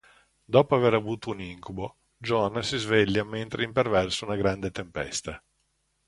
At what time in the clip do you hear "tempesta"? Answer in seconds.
4.71-5.39